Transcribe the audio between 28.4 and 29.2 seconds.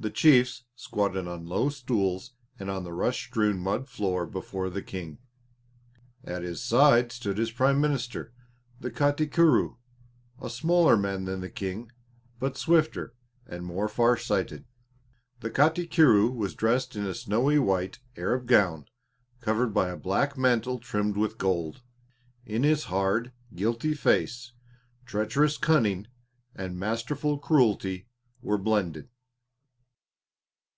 were blended.